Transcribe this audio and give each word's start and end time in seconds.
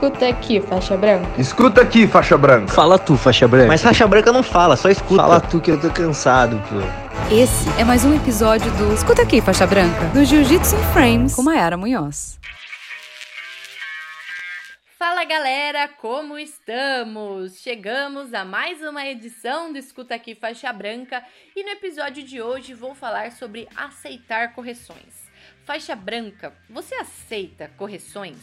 Escuta 0.00 0.28
aqui, 0.28 0.62
faixa 0.62 0.96
branca. 0.96 1.28
Escuta 1.38 1.82
aqui, 1.82 2.06
faixa 2.06 2.38
branca. 2.38 2.72
Fala 2.72 2.98
tu, 2.98 3.18
faixa 3.18 3.46
branca. 3.46 3.68
Mas 3.68 3.82
faixa 3.82 4.08
branca 4.08 4.32
não 4.32 4.42
fala, 4.42 4.74
só 4.74 4.88
escuta. 4.88 5.20
Fala 5.20 5.38
tu 5.42 5.60
que 5.60 5.70
eu 5.70 5.78
tô 5.78 5.90
cansado, 5.90 6.58
pô. 6.70 6.76
Esse 7.30 7.68
é 7.78 7.84
mais 7.84 8.02
um 8.02 8.16
episódio 8.16 8.72
do 8.78 8.94
Escuta 8.94 9.20
aqui, 9.20 9.42
faixa 9.42 9.66
branca, 9.66 10.06
do 10.14 10.24
Jiu-Jitsu 10.24 10.74
in 10.74 10.92
Frames 10.94 11.34
com 11.34 11.42
Mayara 11.42 11.76
Munhoz. 11.76 12.40
Fala 14.98 15.22
galera, 15.24 15.86
como 15.86 16.38
estamos? 16.38 17.60
Chegamos 17.60 18.32
a 18.32 18.42
mais 18.42 18.80
uma 18.80 19.06
edição 19.06 19.70
do 19.70 19.76
Escuta 19.76 20.14
Aqui 20.14 20.34
Faixa 20.34 20.72
Branca 20.72 21.22
e 21.54 21.62
no 21.62 21.68
episódio 21.68 22.22
de 22.22 22.40
hoje 22.40 22.72
vou 22.72 22.94
falar 22.94 23.32
sobre 23.32 23.68
aceitar 23.76 24.54
correções. 24.54 25.28
Faixa 25.66 25.94
branca, 25.94 26.54
você 26.70 26.94
aceita 26.94 27.70
correções? 27.76 28.38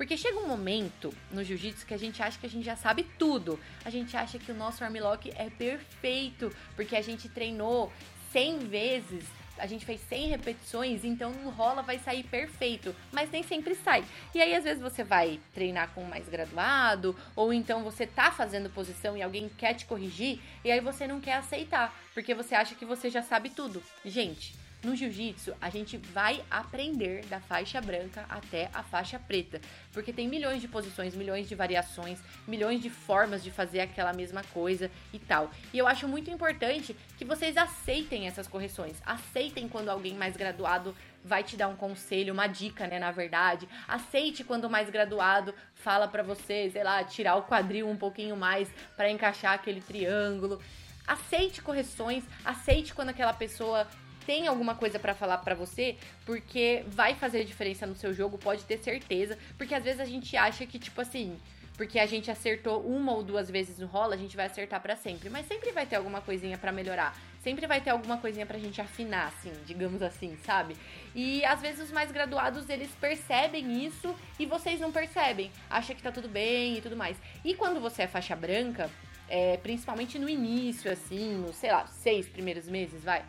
Porque 0.00 0.16
chega 0.16 0.38
um 0.38 0.48
momento 0.48 1.12
no 1.30 1.44
jiu-jitsu 1.44 1.84
que 1.84 1.92
a 1.92 1.98
gente 1.98 2.22
acha 2.22 2.38
que 2.38 2.46
a 2.46 2.48
gente 2.48 2.64
já 2.64 2.74
sabe 2.74 3.02
tudo. 3.18 3.60
A 3.84 3.90
gente 3.90 4.16
acha 4.16 4.38
que 4.38 4.50
o 4.50 4.54
nosso 4.54 4.82
armlock 4.82 5.30
é 5.36 5.50
perfeito, 5.50 6.50
porque 6.74 6.96
a 6.96 7.02
gente 7.02 7.28
treinou 7.28 7.92
100 8.32 8.60
vezes, 8.60 9.26
a 9.58 9.66
gente 9.66 9.84
fez 9.84 10.00
100 10.08 10.28
repetições, 10.28 11.04
então 11.04 11.32
no 11.32 11.50
rola 11.50 11.82
vai 11.82 11.98
sair 11.98 12.22
perfeito, 12.22 12.96
mas 13.12 13.30
nem 13.30 13.42
sempre 13.42 13.74
sai. 13.74 14.02
E 14.34 14.40
aí 14.40 14.54
às 14.54 14.64
vezes 14.64 14.80
você 14.80 15.04
vai 15.04 15.38
treinar 15.52 15.90
com 15.90 16.02
mais 16.04 16.26
graduado, 16.26 17.14
ou 17.36 17.52
então 17.52 17.84
você 17.84 18.06
tá 18.06 18.32
fazendo 18.32 18.70
posição 18.70 19.18
e 19.18 19.22
alguém 19.22 19.50
quer 19.50 19.74
te 19.74 19.84
corrigir, 19.84 20.40
e 20.64 20.70
aí 20.70 20.80
você 20.80 21.06
não 21.06 21.20
quer 21.20 21.34
aceitar, 21.34 21.94
porque 22.14 22.34
você 22.34 22.54
acha 22.54 22.74
que 22.74 22.86
você 22.86 23.10
já 23.10 23.22
sabe 23.22 23.50
tudo. 23.50 23.82
Gente, 24.02 24.54
no 24.82 24.96
jiu-jitsu, 24.96 25.54
a 25.60 25.68
gente 25.68 25.96
vai 25.96 26.42
aprender 26.50 27.24
da 27.26 27.40
faixa 27.40 27.80
branca 27.80 28.24
até 28.28 28.70
a 28.72 28.82
faixa 28.82 29.18
preta, 29.18 29.60
porque 29.92 30.12
tem 30.12 30.26
milhões 30.26 30.60
de 30.60 30.68
posições, 30.68 31.14
milhões 31.14 31.48
de 31.48 31.54
variações, 31.54 32.20
milhões 32.46 32.80
de 32.80 32.88
formas 32.88 33.42
de 33.42 33.50
fazer 33.50 33.80
aquela 33.80 34.12
mesma 34.12 34.42
coisa 34.52 34.90
e 35.12 35.18
tal. 35.18 35.50
E 35.72 35.78
eu 35.78 35.86
acho 35.86 36.08
muito 36.08 36.30
importante 36.30 36.96
que 37.18 37.24
vocês 37.24 37.56
aceitem 37.56 38.26
essas 38.26 38.48
correções, 38.48 38.96
aceitem 39.04 39.68
quando 39.68 39.90
alguém 39.90 40.14
mais 40.14 40.36
graduado 40.36 40.94
vai 41.22 41.42
te 41.42 41.56
dar 41.56 41.68
um 41.68 41.76
conselho, 41.76 42.32
uma 42.32 42.46
dica, 42.46 42.86
né, 42.86 42.98
na 42.98 43.10
verdade. 43.10 43.68
Aceite 43.86 44.42
quando 44.42 44.64
o 44.64 44.70
mais 44.70 44.88
graduado 44.88 45.54
fala 45.74 46.08
para 46.08 46.22
você, 46.22 46.70
sei 46.70 46.82
lá, 46.82 47.04
tirar 47.04 47.36
o 47.36 47.42
quadril 47.42 47.88
um 47.88 47.96
pouquinho 47.96 48.36
mais 48.36 48.68
para 48.96 49.10
encaixar 49.10 49.52
aquele 49.52 49.80
triângulo. 49.80 50.60
Aceite 51.06 51.60
correções, 51.60 52.24
aceite 52.44 52.94
quando 52.94 53.10
aquela 53.10 53.32
pessoa 53.32 53.86
tem 54.30 54.46
alguma 54.46 54.76
coisa 54.76 54.96
para 54.96 55.12
falar 55.12 55.38
para 55.38 55.56
você, 55.56 55.96
porque 56.24 56.84
vai 56.86 57.16
fazer 57.16 57.42
diferença 57.42 57.84
no 57.84 57.96
seu 57.96 58.14
jogo, 58.14 58.38
pode 58.38 58.62
ter 58.62 58.78
certeza, 58.78 59.36
porque 59.58 59.74
às 59.74 59.82
vezes 59.82 59.98
a 59.98 60.04
gente 60.04 60.36
acha 60.36 60.64
que 60.64 60.78
tipo 60.78 61.00
assim, 61.00 61.36
porque 61.76 61.98
a 61.98 62.06
gente 62.06 62.30
acertou 62.30 62.80
uma 62.80 63.10
ou 63.12 63.24
duas 63.24 63.50
vezes 63.50 63.80
no 63.80 63.88
rola, 63.88 64.14
a 64.14 64.16
gente 64.16 64.36
vai 64.36 64.46
acertar 64.46 64.80
para 64.80 64.94
sempre, 64.94 65.28
mas 65.28 65.48
sempre 65.48 65.72
vai 65.72 65.84
ter 65.84 65.96
alguma 65.96 66.20
coisinha 66.20 66.56
para 66.56 66.70
melhorar. 66.70 67.12
Sempre 67.42 67.66
vai 67.66 67.80
ter 67.80 67.90
alguma 67.90 68.18
coisinha 68.18 68.46
pra 68.46 68.56
gente 68.56 68.80
afinar, 68.80 69.26
assim, 69.26 69.50
digamos 69.66 70.00
assim, 70.00 70.36
sabe? 70.46 70.76
E 71.12 71.44
às 71.44 71.60
vezes 71.60 71.86
os 71.86 71.90
mais 71.90 72.12
graduados, 72.12 72.68
eles 72.68 72.90
percebem 73.00 73.84
isso 73.84 74.14
e 74.38 74.46
vocês 74.46 74.78
não 74.78 74.92
percebem. 74.92 75.50
Acha 75.68 75.92
que 75.92 76.02
tá 76.02 76.12
tudo 76.12 76.28
bem 76.28 76.78
e 76.78 76.80
tudo 76.80 76.96
mais. 76.96 77.16
E 77.44 77.52
quando 77.54 77.80
você 77.80 78.02
é 78.02 78.06
faixa 78.06 78.36
branca, 78.36 78.88
é, 79.28 79.56
principalmente 79.56 80.20
no 80.20 80.28
início, 80.28 80.88
assim, 80.92 81.34
nos, 81.34 81.56
sei 81.56 81.72
lá, 81.72 81.84
seis 81.88 82.28
primeiros 82.28 82.68
meses, 82.68 83.02
vai 83.02 83.24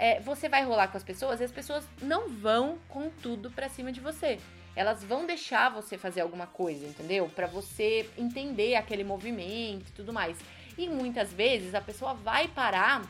é, 0.00 0.18
você 0.18 0.48
vai 0.48 0.64
rolar 0.64 0.88
com 0.88 0.96
as 0.96 1.04
pessoas 1.04 1.40
e 1.40 1.44
as 1.44 1.52
pessoas 1.52 1.86
não 2.00 2.26
vão 2.26 2.78
com 2.88 3.10
tudo 3.10 3.50
pra 3.50 3.68
cima 3.68 3.92
de 3.92 4.00
você. 4.00 4.40
Elas 4.74 5.04
vão 5.04 5.26
deixar 5.26 5.68
você 5.68 5.98
fazer 5.98 6.22
alguma 6.22 6.46
coisa, 6.46 6.86
entendeu? 6.86 7.28
Para 7.28 7.46
você 7.46 8.08
entender 8.16 8.76
aquele 8.76 9.04
movimento 9.04 9.90
e 9.90 9.92
tudo 9.92 10.10
mais. 10.10 10.38
E 10.78 10.88
muitas 10.88 11.30
vezes 11.30 11.74
a 11.74 11.82
pessoa 11.82 12.14
vai 12.14 12.48
parar 12.48 13.06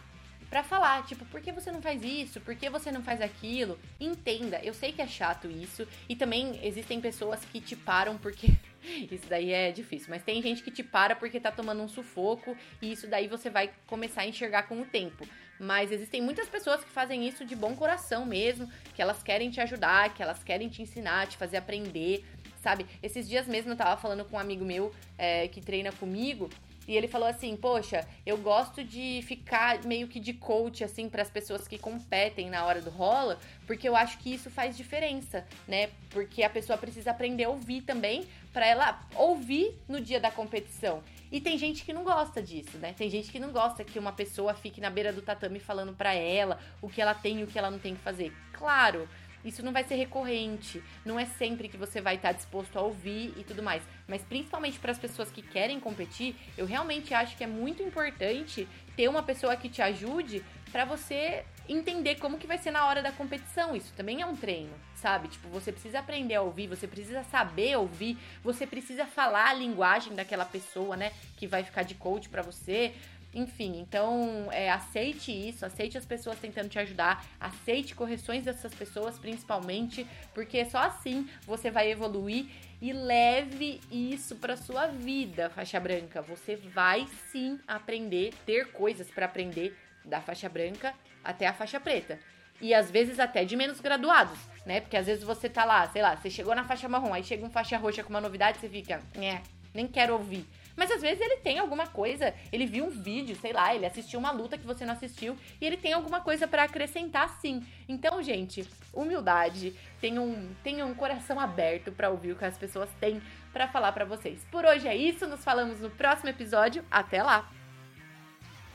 para 0.48 0.64
falar, 0.64 1.06
tipo, 1.06 1.24
por 1.26 1.40
que 1.40 1.52
você 1.52 1.70
não 1.70 1.80
faz 1.80 2.02
isso? 2.02 2.40
Por 2.40 2.56
que 2.56 2.68
você 2.68 2.90
não 2.90 3.04
faz 3.04 3.20
aquilo? 3.20 3.78
Entenda, 4.00 4.58
eu 4.64 4.74
sei 4.74 4.90
que 4.90 5.00
é 5.00 5.06
chato 5.06 5.48
isso 5.48 5.86
e 6.08 6.16
também 6.16 6.58
existem 6.60 7.00
pessoas 7.00 7.44
que 7.44 7.60
te 7.60 7.76
param 7.76 8.18
porque 8.18 8.48
isso 9.12 9.28
daí 9.28 9.52
é 9.52 9.70
difícil, 9.70 10.08
mas 10.10 10.24
tem 10.24 10.42
gente 10.42 10.60
que 10.60 10.72
te 10.72 10.82
para 10.82 11.14
porque 11.14 11.38
tá 11.38 11.52
tomando 11.52 11.82
um 11.82 11.88
sufoco 11.88 12.56
e 12.82 12.90
isso 12.90 13.06
daí 13.06 13.28
você 13.28 13.48
vai 13.48 13.70
começar 13.86 14.22
a 14.22 14.26
enxergar 14.26 14.64
com 14.64 14.80
o 14.80 14.84
tempo. 14.84 15.24
Mas 15.60 15.92
existem 15.92 16.22
muitas 16.22 16.48
pessoas 16.48 16.82
que 16.82 16.90
fazem 16.90 17.28
isso 17.28 17.44
de 17.44 17.54
bom 17.54 17.76
coração 17.76 18.24
mesmo, 18.24 18.66
que 18.94 19.02
elas 19.02 19.22
querem 19.22 19.50
te 19.50 19.60
ajudar, 19.60 20.14
que 20.14 20.22
elas 20.22 20.42
querem 20.42 20.70
te 20.70 20.80
ensinar, 20.80 21.26
te 21.26 21.36
fazer 21.36 21.58
aprender, 21.58 22.24
sabe? 22.62 22.86
Esses 23.02 23.28
dias 23.28 23.46
mesmo 23.46 23.72
eu 23.72 23.76
tava 23.76 24.00
falando 24.00 24.24
com 24.24 24.36
um 24.36 24.40
amigo 24.40 24.64
meu 24.64 24.90
é, 25.18 25.46
que 25.48 25.60
treina 25.60 25.92
comigo 25.92 26.48
e 26.90 26.96
ele 26.96 27.06
falou 27.06 27.28
assim: 27.28 27.54
Poxa, 27.56 28.04
eu 28.26 28.36
gosto 28.38 28.82
de 28.82 29.22
ficar 29.22 29.84
meio 29.84 30.08
que 30.08 30.18
de 30.18 30.32
coach, 30.32 30.82
assim, 30.82 31.08
para 31.08 31.22
as 31.22 31.30
pessoas 31.30 31.68
que 31.68 31.78
competem 31.78 32.50
na 32.50 32.64
hora 32.64 32.80
do 32.80 32.90
rola, 32.90 33.38
porque 33.66 33.88
eu 33.88 33.94
acho 33.94 34.18
que 34.18 34.34
isso 34.34 34.50
faz 34.50 34.76
diferença, 34.76 35.46
né? 35.68 35.90
Porque 36.10 36.42
a 36.42 36.50
pessoa 36.50 36.76
precisa 36.76 37.10
aprender 37.10 37.44
a 37.44 37.50
ouvir 37.50 37.82
também, 37.82 38.26
para 38.52 38.66
ela 38.66 39.00
ouvir 39.14 39.78
no 39.86 40.00
dia 40.00 40.18
da 40.18 40.30
competição. 40.30 41.02
E 41.30 41.40
tem 41.40 41.56
gente 41.56 41.84
que 41.84 41.92
não 41.92 42.02
gosta 42.02 42.42
disso, 42.42 42.76
né? 42.78 42.92
Tem 42.92 43.08
gente 43.08 43.30
que 43.30 43.38
não 43.38 43.52
gosta 43.52 43.84
que 43.84 43.98
uma 43.98 44.12
pessoa 44.12 44.52
fique 44.52 44.80
na 44.80 44.90
beira 44.90 45.12
do 45.12 45.22
tatame 45.22 45.60
falando 45.60 45.92
para 45.92 46.12
ela 46.12 46.58
o 46.82 46.88
que 46.88 47.00
ela 47.00 47.14
tem 47.14 47.40
e 47.40 47.44
o 47.44 47.46
que 47.46 47.58
ela 47.58 47.70
não 47.70 47.78
tem 47.78 47.94
que 47.94 48.02
fazer. 48.02 48.32
Claro, 48.52 49.08
isso 49.44 49.62
não 49.62 49.72
vai 49.72 49.84
ser 49.84 49.94
recorrente, 49.94 50.82
não 51.04 51.18
é 51.18 51.24
sempre 51.24 51.68
que 51.68 51.76
você 51.76 52.00
vai 52.00 52.16
estar 52.16 52.32
disposto 52.32 52.78
a 52.78 52.82
ouvir 52.82 53.32
e 53.36 53.44
tudo 53.44 53.62
mais. 53.62 53.82
Mas 54.06 54.22
principalmente 54.22 54.78
para 54.78 54.92
as 54.92 54.98
pessoas 54.98 55.30
que 55.30 55.42
querem 55.42 55.80
competir, 55.80 56.34
eu 56.56 56.66
realmente 56.66 57.14
acho 57.14 57.36
que 57.36 57.44
é 57.44 57.46
muito 57.46 57.82
importante 57.82 58.68
ter 58.96 59.08
uma 59.08 59.22
pessoa 59.22 59.56
que 59.56 59.68
te 59.68 59.80
ajude 59.80 60.44
para 60.70 60.84
você 60.84 61.44
entender 61.68 62.16
como 62.16 62.38
que 62.38 62.46
vai 62.46 62.58
ser 62.58 62.70
na 62.70 62.86
hora 62.86 63.02
da 63.02 63.12
competição. 63.12 63.74
Isso 63.76 63.92
também 63.94 64.20
é 64.20 64.26
um 64.26 64.36
treino, 64.36 64.72
sabe? 64.94 65.28
Tipo, 65.28 65.48
você 65.48 65.70
precisa 65.70 66.00
aprender 66.00 66.34
a 66.34 66.42
ouvir, 66.42 66.66
você 66.66 66.86
precisa 66.86 67.22
saber 67.24 67.76
ouvir, 67.76 68.18
você 68.42 68.66
precisa 68.66 69.06
falar 69.06 69.50
a 69.50 69.54
linguagem 69.54 70.14
daquela 70.14 70.44
pessoa, 70.44 70.96
né, 70.96 71.12
que 71.36 71.46
vai 71.46 71.62
ficar 71.62 71.82
de 71.82 71.94
coach 71.94 72.28
para 72.28 72.42
você. 72.42 72.94
Enfim, 73.32 73.78
então 73.80 74.48
é, 74.50 74.70
aceite 74.70 75.30
isso, 75.30 75.64
aceite 75.64 75.96
as 75.96 76.04
pessoas 76.04 76.38
tentando 76.40 76.68
te 76.68 76.78
ajudar, 76.80 77.24
aceite 77.38 77.94
correções 77.94 78.44
dessas 78.44 78.74
pessoas 78.74 79.18
principalmente, 79.18 80.04
porque 80.34 80.64
só 80.64 80.78
assim 80.78 81.28
você 81.46 81.70
vai 81.70 81.90
evoluir 81.90 82.46
e 82.82 82.92
leve 82.92 83.80
isso 83.90 84.34
para 84.36 84.56
sua 84.56 84.86
vida, 84.86 85.50
faixa 85.50 85.78
branca. 85.78 86.22
Você 86.22 86.56
vai 86.56 87.06
sim 87.30 87.60
aprender, 87.68 88.32
ter 88.44 88.72
coisas 88.72 89.08
para 89.10 89.26
aprender 89.26 89.76
da 90.04 90.20
faixa 90.20 90.48
branca 90.48 90.94
até 91.22 91.46
a 91.46 91.52
faixa 91.52 91.78
preta. 91.78 92.18
E 92.60 92.74
às 92.74 92.90
vezes 92.90 93.20
até 93.20 93.44
de 93.44 93.56
menos 93.56 93.80
graduados, 93.80 94.38
né? 94.66 94.80
Porque 94.80 94.96
às 94.96 95.06
vezes 95.06 95.22
você 95.22 95.48
tá 95.48 95.64
lá, 95.64 95.86
sei 95.88 96.02
lá, 96.02 96.16
você 96.16 96.28
chegou 96.28 96.54
na 96.54 96.64
faixa 96.64 96.88
marrom, 96.88 97.14
aí 97.14 97.22
chega 97.22 97.44
um 97.44 97.50
faixa 97.50 97.76
roxa 97.78 98.02
com 98.02 98.10
uma 98.10 98.20
novidade, 98.20 98.58
você 98.58 98.68
fica, 98.68 99.00
é, 99.14 99.40
nem 99.74 99.86
quero 99.86 100.14
ouvir. 100.14 100.46
Mas 100.76 100.90
às 100.90 101.02
vezes 101.02 101.20
ele 101.20 101.36
tem 101.36 101.58
alguma 101.58 101.86
coisa, 101.86 102.32
ele 102.50 102.64
viu 102.64 102.86
um 102.86 102.90
vídeo, 102.90 103.36
sei 103.36 103.52
lá, 103.52 103.74
ele 103.74 103.84
assistiu 103.84 104.18
uma 104.18 104.30
luta 104.30 104.56
que 104.56 104.66
você 104.66 104.86
não 104.86 104.94
assistiu 104.94 105.36
e 105.60 105.66
ele 105.66 105.76
tem 105.76 105.92
alguma 105.92 106.20
coisa 106.20 106.48
para 106.48 106.62
acrescentar 106.62 107.28
sim. 107.40 107.62
Então, 107.86 108.22
gente, 108.22 108.66
humildade, 108.92 109.74
tenham, 110.00 110.24
um, 110.24 110.54
tenham 110.64 110.88
um 110.88 110.94
coração 110.94 111.38
aberto 111.38 111.92
para 111.92 112.08
ouvir 112.08 112.32
o 112.32 112.36
que 112.36 112.46
as 112.46 112.56
pessoas 112.56 112.88
têm 112.98 113.20
para 113.52 113.68
falar 113.68 113.92
para 113.92 114.06
vocês. 114.06 114.44
Por 114.50 114.64
hoje 114.64 114.88
é 114.88 114.96
isso, 114.96 115.26
nos 115.26 115.44
falamos 115.44 115.80
no 115.80 115.90
próximo 115.90 116.30
episódio. 116.30 116.82
Até 116.90 117.22
lá. 117.22 117.46